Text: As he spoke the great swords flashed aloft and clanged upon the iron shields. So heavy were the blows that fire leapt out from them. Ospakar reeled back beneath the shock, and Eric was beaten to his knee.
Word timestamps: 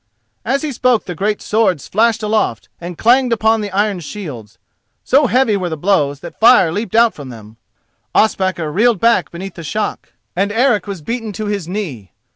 As 0.43 0.63
he 0.63 0.71
spoke 0.71 1.05
the 1.05 1.13
great 1.13 1.43
swords 1.43 1.87
flashed 1.87 2.23
aloft 2.23 2.69
and 2.79 2.97
clanged 2.97 3.31
upon 3.31 3.61
the 3.61 3.69
iron 3.69 3.99
shields. 3.99 4.57
So 5.03 5.27
heavy 5.27 5.55
were 5.55 5.69
the 5.69 5.77
blows 5.77 6.21
that 6.21 6.39
fire 6.39 6.71
leapt 6.71 6.95
out 6.95 7.13
from 7.13 7.29
them. 7.29 7.57
Ospakar 8.15 8.71
reeled 8.71 8.99
back 8.99 9.29
beneath 9.29 9.53
the 9.53 9.63
shock, 9.63 10.13
and 10.35 10.51
Eric 10.51 10.87
was 10.87 11.03
beaten 11.03 11.31
to 11.33 11.45
his 11.45 11.67
knee. 11.67 12.13